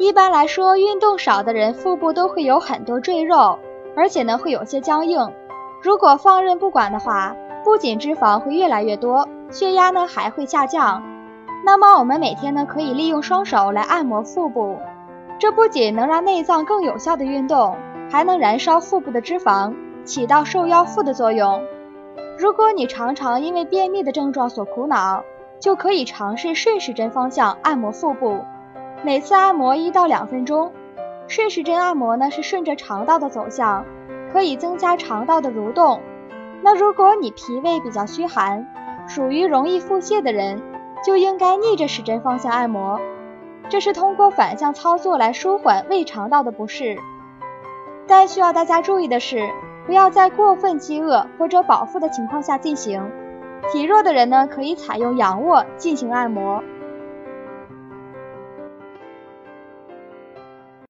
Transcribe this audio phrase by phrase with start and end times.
[0.00, 3.58] 一般来说，运动少的人腹部都会有很多赘肉，
[3.94, 5.30] 而且呢会有些僵硬。
[5.82, 11.02] 如果放任不管的话，不仅脂肪会越来越多，血压呢还会下降。
[11.66, 14.78] 那么我们每天呢可以利用双手来按摩腹部，
[15.38, 17.76] 这不仅能让内脏更有效的运动，
[18.10, 19.74] 还能燃烧腹部的脂肪，
[20.06, 21.62] 起到瘦腰腹的作用。
[22.38, 25.22] 如果你常常因为便秘的症状所苦恼，
[25.60, 28.40] 就可以尝试顺时针方向按摩腹部，
[29.02, 30.72] 每次按摩一到两分钟。
[31.26, 33.84] 顺时针按摩呢是顺着肠道的走向，
[34.32, 36.00] 可以增加肠道的蠕动。
[36.62, 38.66] 那如果你脾胃比较虚寒，
[39.06, 40.60] 属于容易腹泻的人，
[41.04, 43.00] 就应该逆着时针方向按摩，
[43.68, 46.98] 这是通过反向操作来舒缓胃肠道的不适。
[48.06, 49.48] 但需要大家注意的是。
[49.86, 53.10] 不要在过分饥饿或者饱腹的情况下进行。
[53.72, 56.62] 体弱的人呢，可以采用仰卧进行按摩。